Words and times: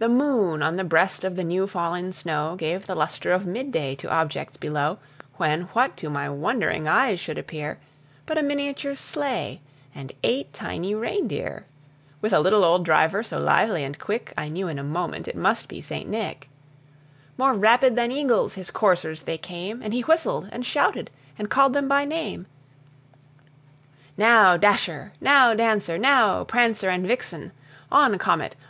The 0.00 0.08
moon 0.10 0.62
on 0.62 0.76
the 0.76 0.84
breast 0.84 1.24
of 1.24 1.34
the 1.34 1.44
new 1.44 1.66
fallen 1.66 2.12
snow 2.12 2.56
Gave 2.56 2.86
the 2.86 2.94
luster 2.94 3.32
of 3.32 3.46
mid 3.46 3.72
day 3.72 3.94
to 3.94 4.10
objects 4.10 4.58
below, 4.58 4.98
When, 5.36 5.62
what 5.72 5.96
to 5.96 6.10
my 6.10 6.28
wondering 6.28 6.86
eyes 6.86 7.20
should 7.20 7.38
appear, 7.38 7.78
But 8.26 8.36
a 8.36 8.42
miniature 8.42 8.94
sleigh, 8.94 9.62
and 9.94 10.12
eight 10.22 10.52
tiny 10.52 10.94
reindeer. 10.94 11.64
With 12.20 12.34
a 12.34 12.40
little 12.40 12.64
old 12.64 12.84
driver, 12.84 13.22
so 13.22 13.38
lively 13.40 13.82
and 13.82 13.98
quick, 13.98 14.34
I 14.36 14.50
knew 14.50 14.68
in 14.68 14.78
a 14.78 14.84
moment 14.84 15.26
it 15.26 15.36
must 15.36 15.68
be 15.68 15.80
St. 15.80 16.06
Nick. 16.06 16.50
More 17.38 17.54
rapid 17.54 17.96
than 17.96 18.12
eagles 18.12 18.52
his 18.56 18.70
coursers 18.70 19.22
they 19.22 19.38
came, 19.38 19.80
And 19.82 19.94
he 19.94 20.02
whistled, 20.02 20.50
and 20.52 20.66
shouted, 20.66 21.10
and 21.38 21.48
called 21.48 21.72
them 21.72 21.88
by 21.88 22.04
name: 22.04 22.46
"Now, 24.18 24.58
Dasher! 24.58 25.14
now, 25.18 25.54
Dancer! 25.54 25.96
now, 25.96 26.44
Prancer 26.44 26.90
and 26.90 27.06
Vixen! 27.06 27.52
On, 27.90 28.18
Comet! 28.18 28.54